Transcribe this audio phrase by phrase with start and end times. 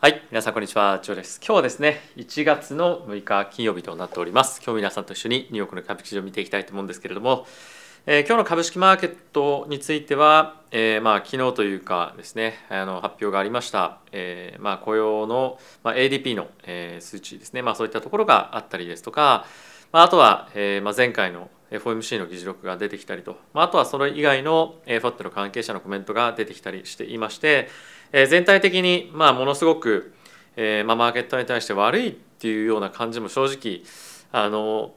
[0.00, 1.40] はい、皆さんこんにちは、ジョーです。
[1.44, 4.62] 今日はですね、1月の6日金曜日となっております。
[4.64, 7.48] 今日皆さんと一緒にニューヨークの株式市場を見ていきたいと思うんですけれども、
[8.06, 19.46] えー今日の株式マーケットについては、えーまあ昨日というかですね、あの発表がありました、えーまあ雇用の、まあ、ADP の、えー数値ですね、まあそういったところがあったりですとか、
[19.90, 27.68] まあ、あとは、えーまあ、前回の FOMC の議事録が出てきたりと、まあ、あとはそれ以外の FOT の関係者のコメントが出てきたりしていまして、
[28.12, 30.14] えー全体的にまあものすごく、
[30.56, 33.82] えーまあ、マーケットに対して悪いっていうような感じも正直
[34.32, 34.92] あの、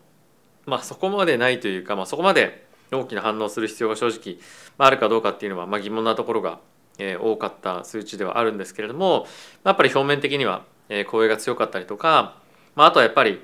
[0.65, 4.37] まあ、そこまでないというか、まあ、そこまで大きな反応する必要が正直、
[4.77, 6.59] まあ、あるかどうかっていうのは、まあ、疑問なところが、
[6.97, 9.27] えー多かった数値ではあるんですけれども
[9.63, 12.37] やっぱり表面的には、えー、声が強かったりとか、
[12.75, 13.41] まあ、あとはやっぱり、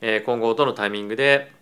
[0.00, 1.52] えー今後どのタイミングで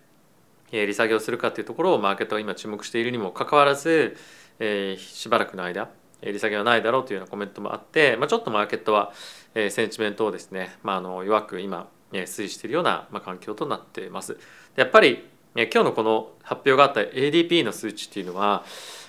[0.73, 4.17] えー利下げをするかというところをマーケットが今注目しているにもかかわらず、
[4.59, 5.91] えーしばらくの間
[6.23, 9.13] 利下げはないだろうというようなコメントもあって、まあ、ちょっとマーケットは、
[9.55, 14.39] えーセンチメントをですね、まあ、あの弱く今、えー推移しているような、まあ、環境となっています。
[14.77, 18.65] やっぱり、えー今日のこの発表があった ADP の数値っていうのは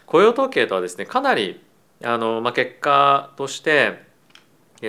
[0.05, 1.61] 雇用統計とはですねかなり
[2.03, 4.05] あの、まあ、結果として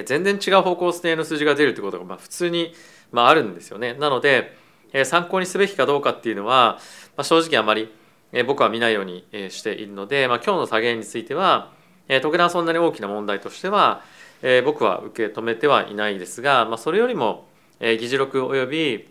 [0.05, 2.75] 全然違う方向性の数字が出るということがまあ普通に、
[3.11, 3.95] まあ、あるんですよね。
[3.95, 4.57] なので、
[4.93, 6.79] えー参考にすべきかどうかっていうのは、
[7.17, 7.93] まあ、正直あまり、
[8.33, 11.73] えー僕は見ないようにえーしているので、まあ、今日の下げについては、
[12.09, 14.03] え特段そんなに大きな問題としては、
[14.43, 17.47] え僕は受け止めてはいないですが、ま、それよりも、
[17.81, 19.09] え議事録および、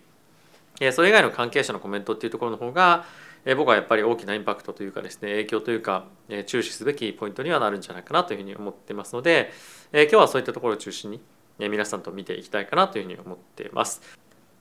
[0.79, 3.05] えそれ以外の関係者のコメントっていうところの方が、
[3.45, 9.51] え僕はやっぱり大きなインパクトというかですね影響というか、え注視すべきポイントにはなるんじゃないかなというふうに思ってますので、
[9.93, 11.21] え今日はそういったところを中心に、
[11.59, 14.01] え皆さんと見ていきたいかなというふうに思っています。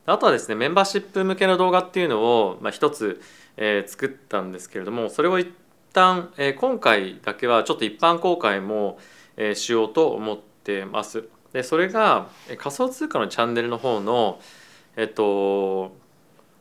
[0.06, 3.20] あとはですねメンバーシップ向けの動画っていうのを、まあ、一つ、
[3.56, 5.38] え作ったんですけれどもそれを
[5.97, 8.98] 旦、え今回だけはちょっと一般公開も、
[9.39, 11.25] えしようと思ってます。
[11.53, 14.41] でそれがえ仮想通貨のチャンネルの方の、
[14.97, 15.92] えっと、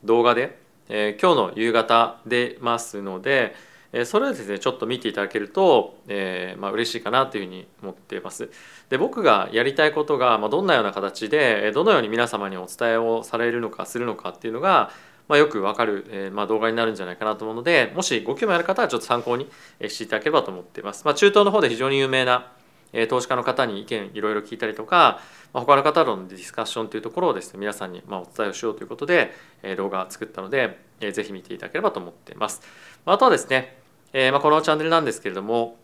[0.04, 3.54] 動画で、え今日の夕方出ますので、
[3.92, 8.50] えそれをですねちょっと見ていただけると、えーまあ嬉しいかなというふうに思っています。
[8.88, 14.90] で僕がやりたいことが、まあ、どんなような形でどのように皆様にお伝えをされるのかするのかっていうのが、
[15.28, 19.48] まあ、よくわかる、えーまあ、動画になるんじゃないかなと思うのでもしご興味ある方はちょっと参考に
[19.88, 21.04] していただければと思っています。
[21.04, 22.52] まあ、中東の方で非常に有名な
[22.92, 25.20] えー投資家の方に意見いろいろ聞いたりとか、
[25.52, 29.32] まあ、他の方とのディスカッションというところをですね皆さんにまあお伝えをしようということで、
[29.62, 32.62] えー動画を作ったので、えーぜひ見ていただければと思っています。
[33.04, 33.76] まああとはですね、
[34.12, 35.76] えーまあこのチャンネルなんですけれども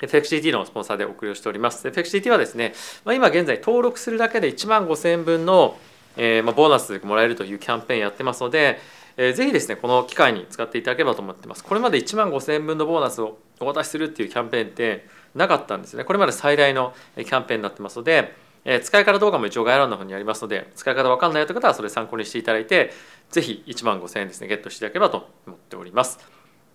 [0.00, 1.86] FXCT のスポンサーでお送りをしております。
[1.86, 2.74] FXCT はですね、
[3.04, 5.76] まあ、今現在登録するだけで1万5000円分の、
[6.16, 8.78] えーまあ、ボーナスもらえるというキャンペーンやってますので、
[9.16, 11.64] えーぜひですねこの機会に使っていただければと思ってます。
[11.64, 16.04] これまで1万5000円分のボーナスをお渡しするっていうキャンペーンってなかったんですね。
[16.04, 18.34] これまで最大のキャンペーンになってますので、
[18.64, 22.92] えー使い方動画も一応概要欄の方にありますので使い方わかんないという方はそれ参考にしていただいて
[23.30, 26.18] ぜひ1万5000円ですねゲットしていただければと思っております。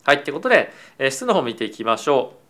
[0.04, 2.47] はいということで、えー指数の方見ていきましょう。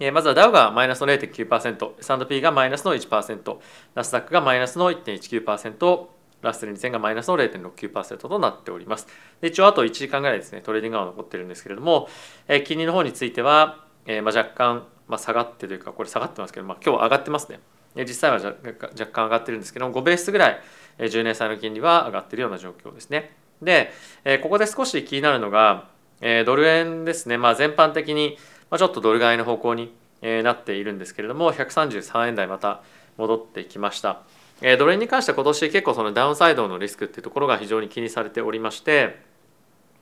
[0.00, 3.56] えまずはダウがマイナスの0.9%、S&P がマイナスの1%、
[3.94, 6.06] ナスダックがマイナスの1.19%、
[6.40, 9.06] ラッセル2000がマイナスの0.69%となっております。
[9.42, 12.08] 一応あと1時間ぐらいですね、 trading hour 残ってるんですけれども、
[12.48, 17.60] え金利の方については、えまあ、若干、まあ、下がってというか、これ下がってますけど、まあ、今日上がってますね。
[17.96, 20.60] 実際は若干上がってるんですけども、5ベースぐらい、
[20.96, 23.36] え10年債の金利は上がってるような状況ですね。
[23.60, 23.92] で、
[24.24, 25.90] えここで少し気になるのが、
[26.22, 28.38] えドル円ですね、まあ、全般的に、
[28.70, 29.92] まあ、ちょっとドル買いの方向に
[30.22, 32.82] なっているんですけれども133円台また
[33.16, 34.22] 戻ってきました、
[34.62, 39.18] えードル円に関しては今年結構そのダウンサイドのリスクっていうところが非常に気にされておりまして、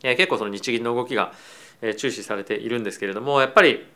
[0.02, 1.32] えー結構その日銀の動きが
[1.96, 3.86] 注視されているんですけれどもやっぱり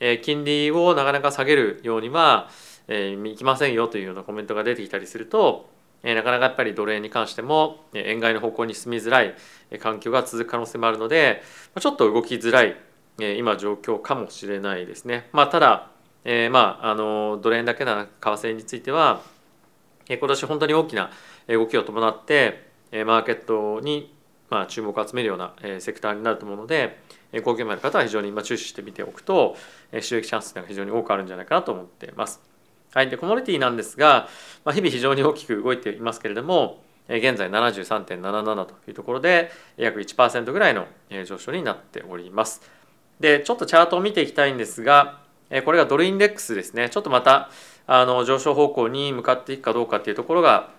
[0.00, 2.50] えー金利をなかなか下げるようには、
[2.88, 5.68] えーいきませんよというようなコメントが出てきたりすると、
[6.02, 9.34] なかなかやっぱりドル円に関しても円買いの方向に進みづらい
[9.80, 11.42] 環境が続く可能性もあるので
[11.80, 12.76] ちょっと動きづらい
[13.20, 15.28] え今状況かもしれないですね。
[15.32, 15.90] まあ、ただ、
[16.24, 19.22] えーまあ、あのドル円だけな為替については、
[20.08, 21.10] えー今年本当に大きな
[21.48, 24.14] 動きを伴って、えーマーケットに、
[24.50, 26.98] まあ、注目を集めるような、えセクターになると思うので、
[27.32, 29.56] えーご興味ある方は非常にま注視してみておくと、
[29.92, 32.40] えー収益チャンスが非常に多くあるんじゃないかなと思っています。
[32.92, 34.28] はい、でコモディティなんですが、
[34.64, 42.75] まあ、日々非常に大きく動いていますけれども、えー現在73.77というところで約1%ぐらいの上昇になっております。
[43.20, 45.20] でちょっとチャートを見ていきたいんですが
[45.64, 46.90] これがドルインデックスですね。
[46.90, 47.50] ちょっとまた
[47.86, 50.70] あの上昇方向に向かっていくかどうかっていうところが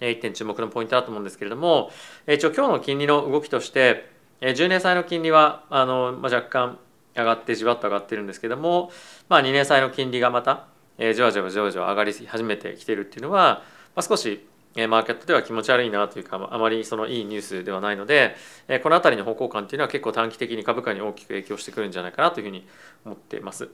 [0.00, 1.90] え一点注目のポイントだと思うんですけれども
[2.26, 4.10] 一応今日の金利の動きとして
[4.40, 6.78] 10年債の金利はあの、まあ、若干
[7.16, 8.90] 上がってじわっと上がってるんですけども、
[9.28, 10.66] まあ、2年債の金利がまた、
[10.98, 13.62] じわじわじわじわ上がり始めてきてるっていうのは、
[13.94, 18.36] まあ、少しマーケットでは気持ち悪いなというかあまりそのいいニュースではないので
[18.82, 22.66] この辺りの方向感っていうのは結構短期的に株価に大きく影響してくるんじゃないかなというふうに
[23.04, 23.68] 思っています。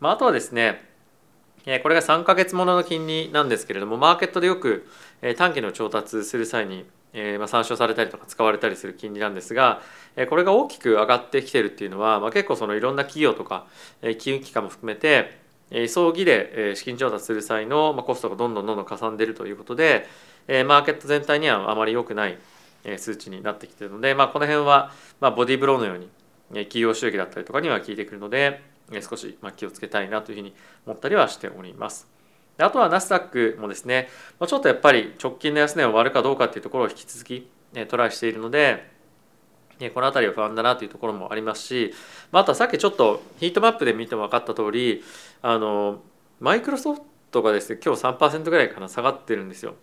[0.00, 0.82] まあ、あとはですね
[1.82, 4.88] これが3ヶ月ものの金利なんですけれどもマーケットでよく
[5.36, 6.86] 短期の調達する際に
[7.46, 9.80] 参照されたりとか使われたりする金利なんですが
[10.28, 13.66] これが大きく上がってきてるっていうのは、まあ、結構そのいろんな企業とか
[14.18, 15.40] 金融機関も含めて
[15.70, 20.08] 急ぎで資金調達する際のコストがどんどんどんどんかさんでるということで
[20.48, 22.38] マーケット全体にはあまり良くない
[22.98, 26.08] 数値になってきているので、まあ、この辺はまボディーブローのように
[26.64, 28.62] 企業収益だったりとかには効いてくるので
[29.08, 30.54] 少し気をつけたいなというふうに
[30.86, 32.08] 思ったりはしております。
[32.58, 34.08] あとはナスダックもですね
[34.46, 37.48] ちょっとやっぱり直近の安値を割るかどうかっていうところを引き続き
[37.88, 38.90] トライしているので
[39.94, 41.94] この辺りは不安だなというところもありますし
[42.30, 45.02] あとはさっきちょっとヒートマップで見ても分かった通り
[45.40, 46.02] あの
[46.40, 47.00] マイクロソフ
[47.30, 49.74] トがですね今日3%ぐらいかな下がってるんですよ。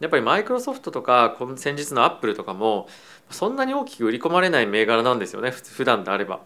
[0.00, 2.88] やっぱりマイクロソフトとか先日のアップルとかも
[3.30, 6.40] そんなに大きく売り込まれない銘柄なんですよね普段であれば。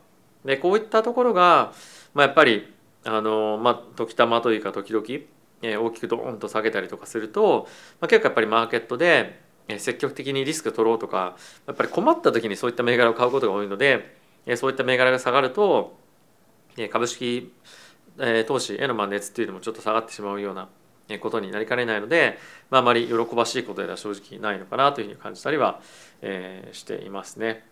[0.45, 1.73] でこういったところが、
[2.15, 2.73] まあ、やっぱり
[3.05, 5.05] あの、まあ、時たまというか時々、
[5.63, 7.67] え大きくドーンと下げたりとかすると、
[8.01, 9.41] まあ、結構やっぱりマーケットで
[9.79, 11.37] 積極的にリスク取ろうとか
[11.67, 14.17] やっぱり困った時にそういった銘柄を買うことが多いので
[14.57, 15.99] そういった銘柄が下がると
[16.91, 17.53] 株式
[18.47, 20.69] 投資への熱っていうのもちょっと下がってしまうような
[21.19, 22.39] ことになりかねないので、
[22.71, 25.81] まあ、あまり喜ばしいことでは正直ないのかなというふうに感じたりは、
[26.21, 27.65] えー、していますね。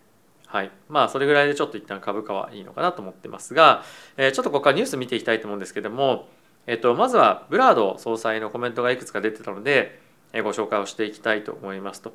[0.47, 3.83] はい、まあそれぐらいでちょっと一旦株価はいいのかなと思ってますが、
[4.15, 6.29] えー、ちょっとここからニュース見ていきたいと思うんですけども、
[6.65, 9.99] えっと、まずはブラード総裁のコメントがいくつか出てたので、
[10.33, 12.13] えー、ご紹介をしていきたいと思いますと。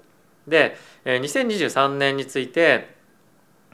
[0.48, 2.96] で、えー、2023年について、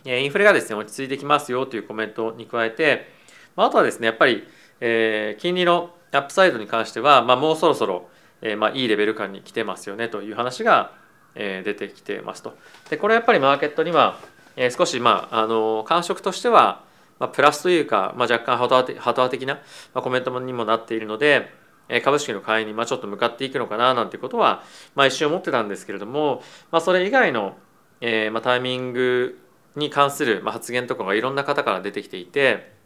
[0.04, 3.08] インフレがですね落ち着いてきますよというコメントに加えて、
[3.56, 4.46] まあ、あとはですねやっぱり、
[4.80, 8.08] えー、金利のアップサイドに関しては、まあ、もうそろそろ、
[8.40, 10.92] えー、まあいいレベル感に来てますよねという話が、
[11.34, 12.56] えー、出てきてますと。
[12.90, 14.18] でこれやっぱりマーケットには、
[14.56, 16.84] え、少しまああの感触としては、
[17.18, 19.54] まあ、プラスというか、まあ、若干ハト派的な
[19.94, 21.50] まあコメントにもなっているので、
[21.88, 24.62] え株式の買いにまあちょっと向かっていくのかななんてことは、
[24.94, 27.56] まあ、一瞬思ってたんですけれども、まあ、それ以外の、
[28.00, 29.38] えーまあ、タイミング
[29.76, 32.77] に関するまあ発言とかがいろんな方から出てきていて。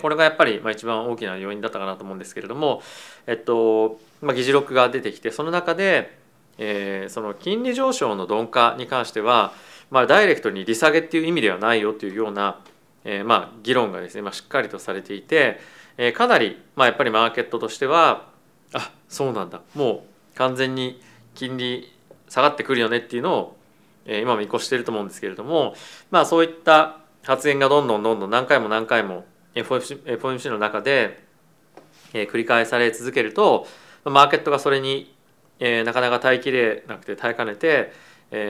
[0.00, 2.82] これがやっぱり一番大きな要因だったかなと思うんですけれども、
[3.26, 6.18] えっとまあ、議事録が出てきてその中で、
[6.58, 9.52] えー、その金利上昇の鈍化に関しては、
[9.90, 12.60] まあ、ダイレクトに利下げっていう意味ではないよというような、
[13.04, 15.58] えー、まあ議論がですね、まあ、しっかりとされていて、
[15.96, 18.28] えー、かなり、まあ、やっぱりマーケットとしては
[18.74, 20.04] あそうなんだも
[20.34, 21.00] う完全に
[21.34, 21.92] 金利
[22.28, 23.56] 下がってくるよねっていうのを、
[24.04, 25.74] えー、今見越してると思うんですけれども、
[26.10, 29.24] まあ、そういった発言がどんどんどんどん何回も何回も
[29.54, 31.22] FOMC の中で
[32.12, 33.66] 繰り返され続けると
[34.04, 35.14] マーケットがそれに
[35.58, 37.92] なかなか耐えきれなくて耐えかねて、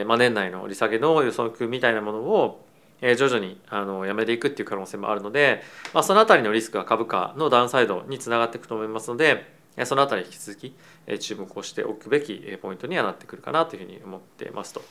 [0.05, 2.65] まあ、年内の利下げの予測みたいなものを
[3.01, 5.63] 徐々にあのやめていくっていう可能性もあるので、
[5.93, 10.75] まあ、その辺りのリスクが株価のダウンサイドにつながっていくと思いますのでその辺り引き続き
[11.19, 14.83] 注目をしておくべきポイントにはなってくるかなというふうに思っていますと。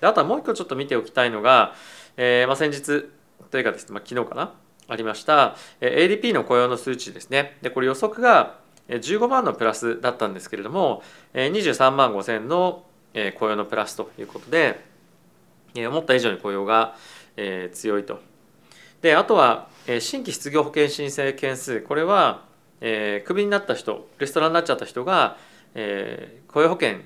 [0.00, 1.74] であとはもう一個ちょっと見ておきたいのが、
[2.16, 3.08] えーまあ、先日
[3.50, 4.52] というかですね、まあ、昨日かな
[4.88, 5.56] ありました。
[5.80, 7.56] ADP の雇用の数値ですね。
[7.62, 8.58] でこれ予測が
[8.88, 11.02] 15万のプラスだったんですけれども
[11.34, 12.84] 23万5千の
[13.38, 14.84] 雇用のプラスということで
[15.74, 16.96] 思った以上に雇用が
[17.72, 18.20] 強いと。
[19.00, 19.68] であとは
[20.00, 21.80] 新規失業保険申請件数。
[21.80, 22.42] これは
[22.80, 25.36] クビになった人レストランになっちゃった人が
[26.48, 26.98] 雇用保険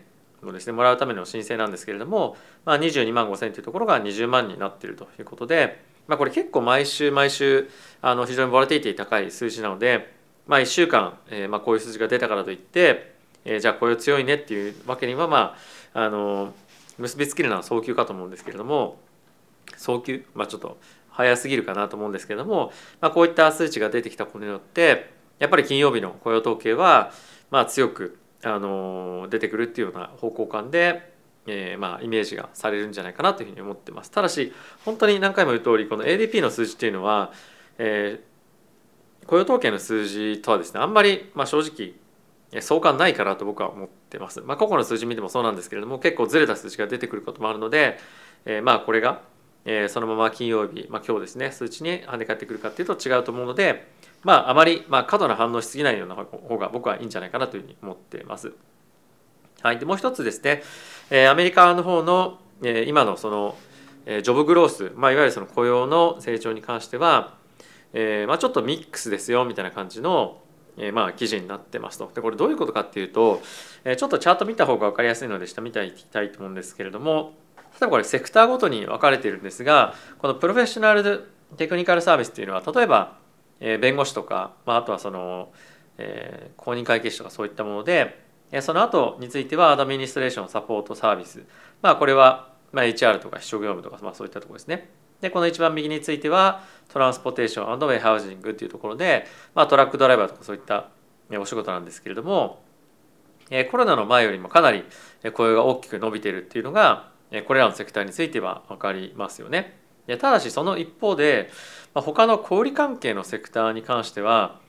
[0.43, 7.69] をですねもらうための申請なんですけれども、まあ、22万5千というところが20万になっているということでまあ、これ結構毎週毎週
[8.01, 10.15] あの非常にボラティティ高い数字なので、
[10.47, 15.57] まあ、1週間、えー、まあこういう数字が出たからといって、えー、じゃあ雇用強いねっていうわけにはま
[15.95, 16.55] ああの
[16.99, 18.99] 結びつけるのは早急かと思うんですけれども
[19.77, 20.79] 早急、まあ、ちょっと
[21.11, 27.13] 早すぎるかなと思うんですけれども、まあ、こういった数値が出てきたことによってやっぱり金曜日の雇用統計は
[27.51, 31.16] まあ強くあの出てくるっていうような方向感で
[31.47, 34.11] えー、まあイメージがされるんじゃないかなというふうに思ってます。
[34.11, 34.53] ただし
[34.85, 37.33] 本当に何回も言う通りこの ADP の数字っていうのは、
[37.79, 41.95] えー、雇用統計の数字とはですねあんまり、まあ、正直
[42.61, 44.41] 相関ないかなと僕は思ってます。
[44.41, 47.99] まあ、個々の数字見てもそうなんですけれども結構ずれた数字が出てくることもあるので、
[48.45, 49.23] えー、まあこれが、
[49.65, 53.89] えー、そのまま金曜日、まあ、今日ですね数値に跳ね返ってくるかっていうと違うと思うので
[54.23, 58.53] まああまり、まあ、過度な反応しすぎないような方が僕はいいんじゃないかなというふうに思ってます。
[59.67, 60.63] はい、でもう一つですね、
[61.11, 63.57] えアメリカの方の、え今のその、
[64.07, 67.35] えジョブグロース、まあ、いわゆるその雇用の成長に関しては、
[67.93, 70.41] えまあ、ちょっとミックスですよみたいな感じの、
[70.79, 72.11] えー、まあ記事になってますと。
[72.15, 73.43] でこれどういうことかっていうと、
[73.85, 83.19] えー、ちょっとチャート見た方が分かりやすいので下見ていきたいと思うんですけれども例えばこれセクターごとに分かれているんですがこのプロフェッショナルテクニカルサービスっていうのは例えば、
[83.61, 85.53] えー、弁護士とか、まあ、あとはその、
[85.99, 88.26] えー、公認会計士とかそういったもので
[88.61, 91.45] その後についてはアドミニストレーションサポートサービス
[91.83, 94.91] まあこれは、HR とか秘書業務とか、まあ、そういったところですね。
[95.21, 100.89] でこの一番右についてはトランスポーテーションウェイハウジングっていうところで、まあ、トラックドライバーとかそういった
[101.31, 102.61] お仕事なんですけれども
[103.71, 104.85] コロナの前よりもかなり
[105.33, 107.11] 雇用が大きく伸びているっていうのが
[107.47, 109.79] これらのセクターについては分かりますよね。
[110.19, 111.51] ただしその一方で
[111.95, 114.61] 他の小売関係のセクターに関しては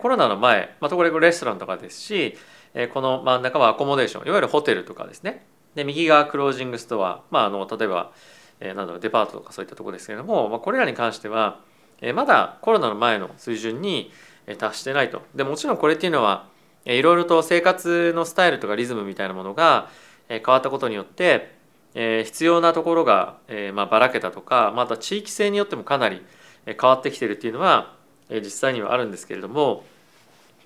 [0.00, 2.36] コロナの前、まあ、とこれレストランとかですし
[2.92, 8.12] この真ん中はアコモデーションいわゆるホテルとかですねで右側クロージングストア、まあ、あの例えば
[8.60, 11.60] えー、なんだろうデパートとかそういったところですけれども、まあ、これらに関しては、
[12.00, 14.10] えー、まだコロナの前の水準に
[14.58, 15.22] 達してないと。
[15.34, 16.48] でもちろんこれっていうのは、
[16.84, 19.88] えー、いろいろと生活のスタイルとかリズムみたいなものが、
[20.28, 21.54] え、変わったことによって、
[21.94, 26.22] え、必要なところが、えまあ、ばらけたとかまた地域性によってもかなり
[26.66, 27.94] 変わってきてるっていうのは、
[28.30, 29.84] え、実際にはあるんですけれども、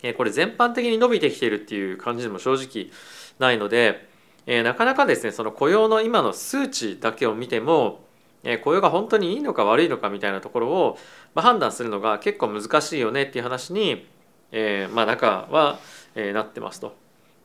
[0.02, 2.90] え、これ全般的に伸びてきてるっていう感じでも正直
[3.38, 4.08] ないので、
[4.46, 8.04] え、なかなかですねその雇用の今の数値だけを見ても、
[8.44, 10.98] え、雇用が本当にいいのか悪いのかみたいなところを、
[11.34, 14.06] ま、判断するのが結構難しいよねっていう話に、
[14.52, 15.78] え、まあ中は、
[16.14, 16.96] え、なってますと。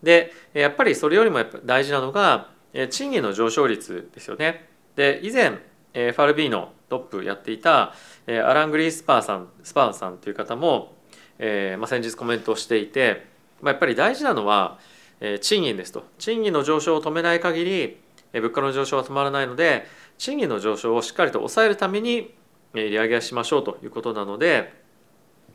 [0.02, 4.68] でやっぱりそれよりもやっぱ大事なのが、え、賃金の上昇率ですよね。
[4.96, 5.60] で以前
[5.94, 7.94] FRB のトップやっていた
[8.28, 10.96] アラン・グリースパーさんスパーさんという方も、
[11.40, 13.26] えーまあ、先日コメントをしていて、
[13.62, 14.80] まあ、やっぱり大事なのは
[15.42, 16.04] 賃金ですと。
[16.20, 17.98] 賃金の上昇を止めない限り
[18.34, 19.86] 物価の上昇は止まらないので
[20.18, 22.34] 賃金の上昇をしっかりと抑えるために
[22.74, 24.74] え利上げはしましょうということなので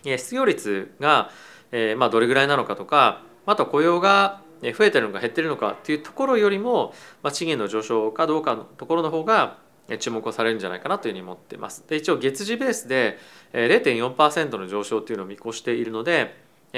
[0.05, 1.31] え失業率が
[1.73, 6.93] えまあどれぐらいなのかとかあと雇用が増えてるのか減ってるのかっていうところよりも、
[7.23, 9.59] まあ、賃金の上昇かどうかのところの方が
[9.97, 11.85] 注目をされるんじゃないかなというふうに思っています。
[11.89, 13.19] で一応月次ベースで
[13.55, 16.37] 0.4%の上昇というのを見越しているので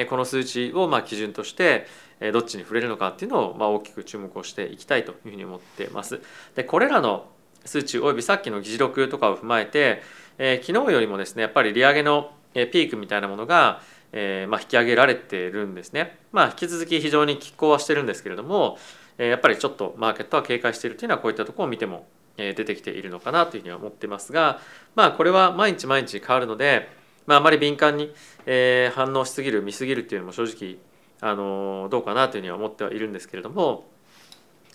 [0.08, 1.86] この数値をま基準として
[2.32, 6.20] どっちに触れるのかっていうのをま大きく注目をしていきたいというふうに思ってます。
[6.54, 7.26] でこれらの
[7.64, 10.02] 数値およびさっきの議事録とかを踏まえて、
[10.38, 16.18] え昨日よりもですねやっぱり利上げのピークみたいなものが、えま引き上げられてるんですね。
[16.32, 18.78] まあ、引き続き非常に拮抗はしてるんですけれども、
[19.18, 22.06] えやっぱりちょっとマーケットは警戒しているというのはこういったところを見ても
[22.54, 24.60] 出てきているのかなというふうには思ってますが
[24.94, 26.88] まあこれは毎日毎日変わるので
[27.26, 28.12] まあ、あまり敏感に、
[28.46, 30.78] え、反応しすぎる見すぎるっていうのも正直
[31.20, 33.84] あのどうかなというふうには思ってはいるんですけれども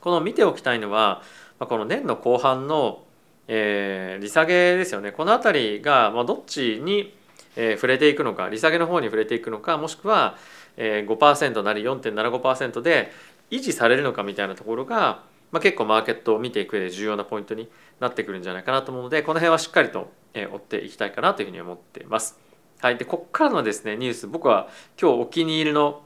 [0.05, 1.23] この見ておきたいのは、
[1.57, 3.03] この年の後半の、
[3.47, 5.11] え、利下げですよね。
[5.11, 7.11] この辺りが、ま、どっちに、
[7.55, 10.37] え、触れていくのか利下げの方に触れていくのかもしくは、
[10.77, 13.11] え、5%なり4.75%で
[13.49, 22.39] 維持されるのかみたいなところが、まあ、結構マーケットを見ていく上で重要なポイントになってくるんじゃないかなと思うのでこの辺はしっかりと追っていきたいかなというふうに思っています。
[22.81, 24.67] はい、でここからのですねニュース僕は
[25.01, 26.03] 今日お気に入りの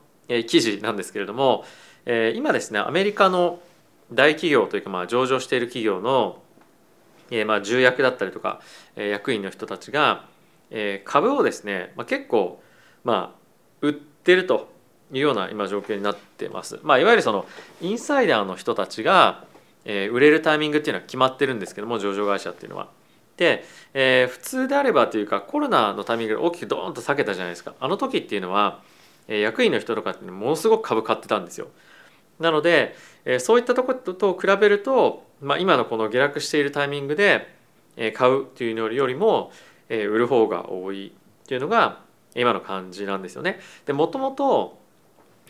[0.48, 1.66] 記事なんですけれども
[2.36, 3.60] 今ですねアメリカの
[4.14, 6.42] 大企業というかまあ上場している企業の
[7.46, 8.62] まあ重役だったりとか
[8.96, 10.26] 役員の人たちが
[11.04, 12.62] 株をですね結構
[13.04, 13.40] まあ
[13.82, 14.72] 売ってると
[15.12, 16.80] いうような今状況になってます。
[16.84, 17.46] まあ、いわゆるその
[17.82, 19.46] インサイダーの人たちが
[19.86, 22.90] 売れるタイミングっていうのは決まってるんですけども上場会社っていうのは。
[23.38, 23.64] で、
[23.94, 28.82] えー、普通であればというかコロナのタイミングで大きくドーンと下げたじゃないですかあの時っていうのは、
[29.30, 31.68] えー、役員の人とかってものすごく株買ってたんですよ。
[32.40, 37.48] なので、えー、そういったところと比べると、まあ、今のこの下落しているタイミングで、
[37.96, 39.52] えー、買うというのよりも、
[39.88, 42.02] えー、売る方が多いっていうのが
[42.36, 43.60] 今の感じなんですよね。
[43.86, 44.79] でもともと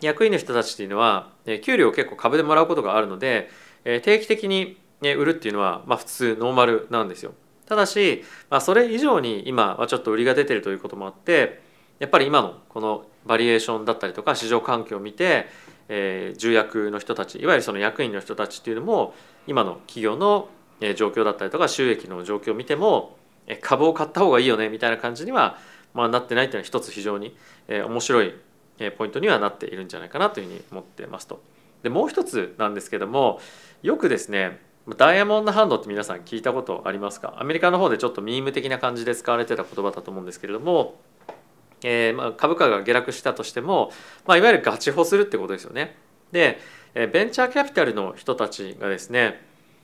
[0.01, 3.49] 役員の人たちっていうのは、え、給料を結構株でもらうことがあるので、
[3.85, 7.33] え、定期的に売るっていうのは、まあ、普通ノーマルなんですよ。
[7.69, 11.61] ただし、まあ、それ以上に今はちょっと売りが出てるということもあって
[11.99, 15.45] やっぱり今のこのバリエーションだったりとか市場環境を見て、
[15.87, 19.13] えー、重役の人たちいわゆるその役員の人たちっていうのも
[19.45, 20.49] 今の企業の
[20.95, 23.17] 状況だったりとか収益の状況を見ても
[23.61, 25.57] 株を買った方がいいよねみたいな感じには、
[25.93, 27.35] まあ、なってないというのは一つ非常に
[27.67, 28.33] 面白い
[28.97, 31.41] ポイントにはなっているんじゃないかなというふうに思ってますと。
[31.83, 33.39] でもう一つなんですけども
[33.83, 34.59] よくですね
[34.97, 37.35] ダイヤモンドハンドって皆さん聞いたことありますか？
[37.37, 40.99] アメリカの方でちょっとミーム的な感じで使われてた言葉だと思うんですけれども、
[41.83, 43.91] えー、まあ株価が下落したとしても、
[44.25, 45.95] まあ、いわゆるガチホするってことですよね。
[46.31, 46.59] で
[46.95, 49.39] ベンチャーキャピタルの人たちがですね、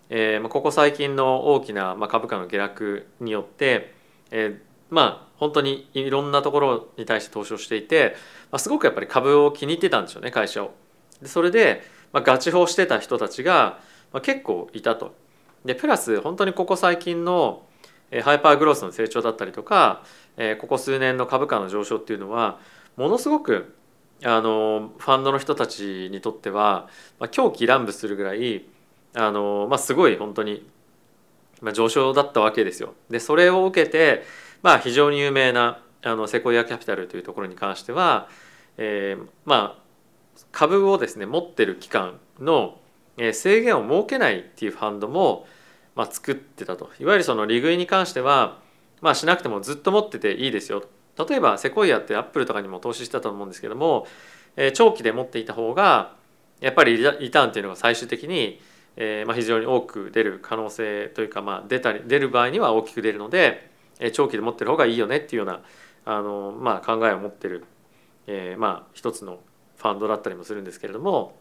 [0.09, 3.93] えー、ここ最近の大きな株価の下落によって、
[4.31, 4.59] えー、
[4.89, 8.15] まあ本当にいろんなところに対して投資をしていて、
[8.51, 10.73] まあ、すごくやっぱり株を気に入ってたんでしょうね会社を。
[11.21, 13.79] でそれで、まあ、ガチ法してた人たちが、
[14.13, 15.15] まあ、結構いたと。
[15.65, 17.63] でプラス本当にここ最近の
[18.23, 20.03] ハイパーグロースの成長だったりとか
[20.59, 22.59] ここ数年の株価の上昇っていうのは
[22.97, 23.75] ものすごく
[24.23, 26.87] あのファンドの人たちにとっては、
[27.19, 28.65] まあ、狂気乱舞するぐらい
[29.15, 30.69] あの、まあ、すごい本当に、
[31.61, 32.93] まあ、上昇だったわけですよ。
[33.09, 34.23] でそれを受けて、
[34.65, 38.27] まあ、非常に有名なあのセコイアキャピタルというところに関しては、
[38.77, 42.79] えー、まあ株をですね持ってる期間の
[43.31, 45.45] 制限を設けないっていうファンドも、
[45.95, 46.89] まあ、作ってたと。
[46.99, 48.57] いわゆるその利食いに関しては、
[49.01, 50.83] まあ、しなくてもずっと持ってていいですよ。
[51.29, 54.07] 例えばセコイアってアップルとかにも投資してたと思うんですけども、
[54.55, 56.15] えー、長期で持っていた方が
[56.59, 58.59] やっぱりリターンっていうのが最終的に、
[58.95, 63.74] えーまあ、非常に多く出る可能性というか、まあ、出たり出る場合には大きく出るので、
[64.13, 65.61] 長期で持ってる方がいいよねっていうような
[66.05, 67.65] あの、まあ、考えを持ってる、
[68.27, 69.39] えーまあ、一つの
[69.77, 71.35] ファンドだったりもするんですけれども、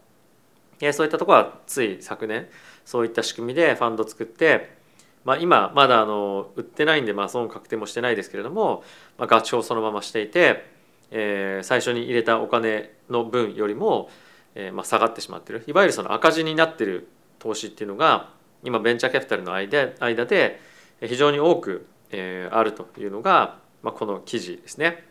[0.81, 2.49] えー、そういったところはつい昨年
[2.85, 4.85] そういった仕組みでファンド作って
[5.25, 8.85] まあ、今まだあの売ってないんでまあ損確定もしてないですけれども、
[9.19, 10.67] まあ、ガチ法そのまましていて、
[11.11, 14.11] えー、最初に入れたお金の分よりも、
[14.55, 15.65] えー、まあ下がってしまってる。
[15.67, 17.09] いわゆるその赤字になってる
[17.39, 18.31] 投資っていうのが
[18.63, 20.61] 今ベンチャーキャピタルの間間で
[21.01, 25.05] 非常に多く、えー、あるというのが、まあ、この記事ですね。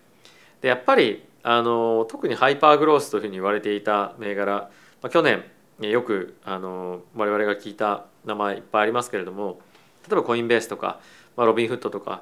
[0.61, 4.69] でやっぱりあの特にハイパーグロースというふうに言われていた銘柄、ま
[5.03, 5.43] あ、去年
[5.79, 9.59] よくあの我々が聞いた名前いっぱいありますけれども
[10.07, 11.01] 例えばコインベースとか、
[11.35, 12.21] まあ、ロビンフットとか、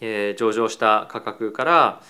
[0.00, 2.02] えー、上場した価格から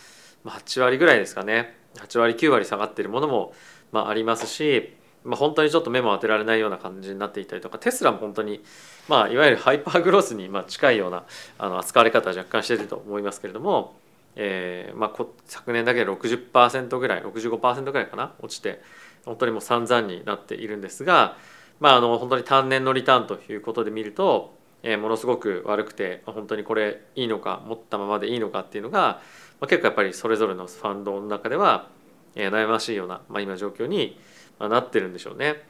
[0.46, 3.52] 8割ぐらいですかね8割9割下がっているものも、
[3.92, 4.94] まあ、ありますし、
[5.26, 8.62] まあ、本当にちょっと目も当てられないような感じになっていたりとかテスラも本当に、
[9.08, 11.24] まあ、いわゆるハイパーグロースにまあ近いような
[11.58, 13.96] あの扱われ方は若干していると思いますけれども、
[14.36, 18.80] えーまあ、昨年だけで60%ぐらい65%ぐらいかな落ちて
[19.24, 21.36] 本当にもう散々になっているんですが、
[21.80, 29.20] まあ、あの本当に単年のリターンということで見るとえものすごく悪くて本当にこれいいのか持ったままでいいのかっていうのが、
[29.60, 31.88] まあ、結構やっぱりそれぞれのファンドの中では、
[32.36, 34.18] え悩ましいような、まあ、今状況に
[34.58, 35.62] なってるんでしょうね。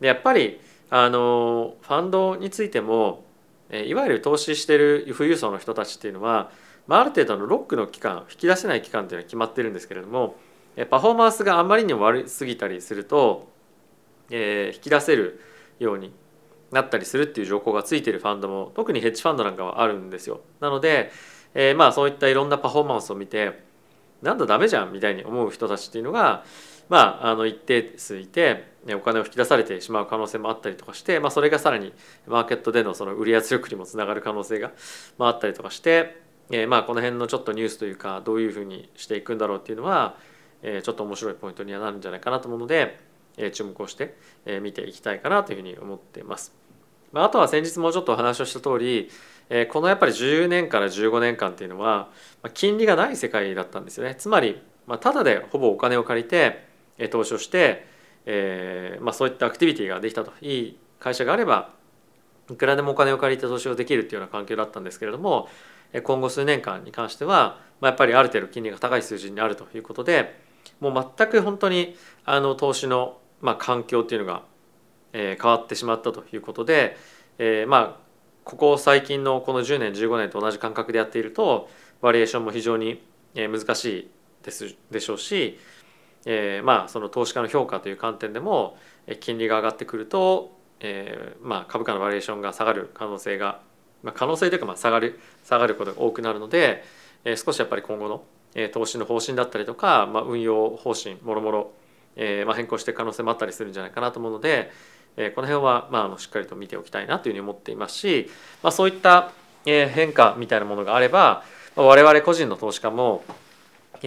[0.00, 3.24] でやっぱりあのファンドについても
[3.70, 6.50] いわゆる投資してる富裕層の人たちっていうのは、
[6.86, 10.36] まあ、ある程度のロックの期間引き出せない期間っていうのは決まってるんですけれども
[10.90, 13.48] パフォーマンスがあまりにも悪すぎたりすると、
[14.30, 15.40] えー、引き出せる
[15.78, 16.12] ように
[16.70, 20.40] なったりするっていう条項がついてるファンドも特にヘッジファンドなんかはあるんですよ。
[20.60, 21.10] なので、
[21.54, 23.62] えー、まあそういったいろんなパフォーマンスを見て
[24.22, 26.44] なんだダメじゃんみたいに思う人たちっていうのが
[26.88, 31.92] まああの一定数いてお金を引き出されてしまう可能性もあったりとかして、まあ、それがさらに
[32.26, 34.72] マーケットでのその売り圧力にもつながる可能性が、
[35.18, 36.20] まあ、あったりとかして、
[36.50, 40.16] えー、まあこの辺のちょっとニュースというかどういうふうにしていくんだろうっていうのは、
[40.62, 42.98] えー、ちょっと面白いポイントにはなるんじゃないかなと思うので、
[43.36, 46.54] えー、注目をして、え、見ていきたいかなというふうに思っています。
[47.12, 49.10] まあ、あとは先日もちょっとお話をした通り、
[49.48, 52.10] えー、このやっぱり10年から15年間っていうのは、
[52.42, 56.66] まあ、金利がない世界だったんですよねつまり、まあ、ただでほぼお金を借りて、
[57.10, 57.86] 投資をして、
[58.24, 60.32] えーまあ、そういったアクティビティができたと。
[60.40, 61.70] いい会社があれば
[62.50, 65.48] いくらでもお金を借りて投資をできるっていうような環境だったんですけれども
[66.02, 70.40] 今後数年間に関しては、まあ、やっぱりある程度金利が高い数字にあるということで
[70.80, 74.42] もう全く本当にあの投資の、まあ、環境っていうのが
[75.16, 76.96] え変わってしまったということで、
[77.38, 78.06] えー、まあ
[78.44, 81.68] ここ最近のこの10年15年と同じ感覚でやっていると
[82.00, 83.02] バリエーションも非常に
[83.34, 84.10] 難しい
[84.44, 85.58] ですでしょうし、
[86.26, 88.76] えー、まあその投資家の評価という観点でも
[89.20, 93.62] 金利が上がってくると、えー、まあ株価のバリエーションが下がる可能性が、
[94.02, 96.84] まあ、可能性というかまあ下がる下がることが多くなるので、
[97.24, 98.24] えー、少しやっぱり今後の
[98.72, 101.72] 投資の方針だったりとか、まあ、運用方針もろもろ
[102.16, 104.72] 変更していく可能性もあったりするんじゃないかなと思うので、
[105.18, 108.30] えこの辺は、まあ、あのしっかりと見ておきたいなというふうに思っていますし、
[108.62, 109.32] まあ、そういった、
[109.66, 111.42] え変化みたいなものがあれば、
[111.74, 113.24] 我々個人の投資家も、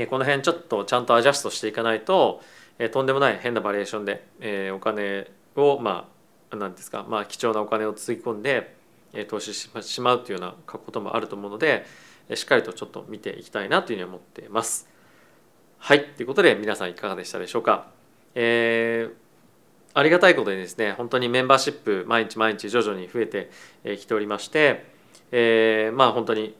[0.10, 2.41] この辺ちょっとちゃんとアジャストしていかないと、
[2.91, 6.08] とんでもない変なバリエーションで、お金をま
[6.52, 8.75] あ何ですか、まあ、貴重なお金をつぎ込んで、
[9.28, 11.86] 投資してしまうというようなこともあると思うので、
[12.36, 14.88] しっかりとちょっと見ていきたいなというふうに思っています。
[15.78, 17.88] はい、ということで皆さんいかがでしたでしょうか。
[18.36, 19.30] えー
[19.95, 23.49] ありがたいことにですね本当にメンバーシップ毎日毎日徐々に増えて
[23.97, 24.86] きておりまして、
[25.32, 26.56] えー、まあ本当に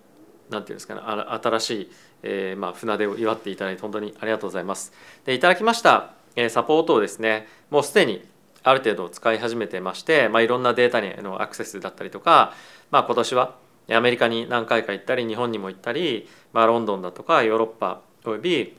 [0.50, 1.92] 何て言うんですかね新しい、
[2.24, 4.94] えー、まあ船出を祝っていただいて本当にありがとうございます。
[5.26, 8.24] でいただきましたえサポートをですねもうすでに
[8.64, 12.54] ある程度使い始めてまして、まあ、いろんなデータにのアクセスだったりとか、
[12.92, 13.56] まあ、今年は
[13.92, 18.78] アメリカに何回か行ったり日本にも行ったり、まあ、ロンドンだとかヨーロッパおよび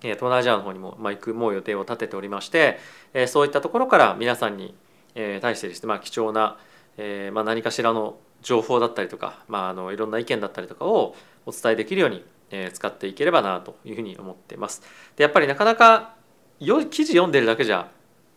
[0.00, 2.78] 東南アジアの方にも、行くもう予定を立てておりまして、
[3.26, 4.74] そういったところから皆さんに、
[5.14, 6.56] 対してですね、まあ、貴重な、
[6.96, 11.14] えまあ、何かしらの情報だったりとか、まあ、あのいろんな意見だったりとかを
[11.46, 14.82] お伝えできるように、え使っていければなというふうに思っています。
[15.16, 16.16] でやっぱりなかなか
[16.58, 17.88] よ記事読んでるだけじゃ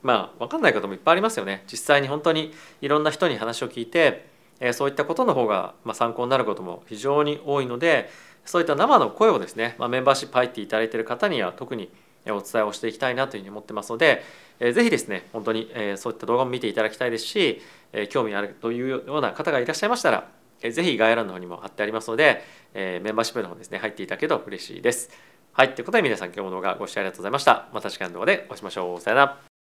[0.03, 1.63] まあ分かんないこともいっぱいありますよね。
[1.71, 4.27] 実際に本当にいろんな人に話を聞いて、
[4.59, 8.09] えそういったことの方が、ま参考になることも非常に多いので
[8.45, 11.89] そういった生の声をですね、まあ、メンバーシップ入っていただいている方には特に
[12.27, 14.23] お伝えをしていきたいなというふうに思ってますので、
[14.59, 17.61] えー、ぜひですね本当に、え、そういった動画も見ていただきたいですし、
[18.09, 20.27] 興味あるというような方がいらっしゃいましたら、
[20.59, 22.41] ぜひ概要欄の方にも貼ってありますので、
[22.73, 25.09] え、メンバーシップの方ですね入っていただけると嬉しいです。
[25.53, 27.69] はいということで皆さん今日も動画ご視聴ありがとうございました。
[27.73, 28.99] また次回の動画でお会いしましょう。
[28.99, 29.52] さよなら。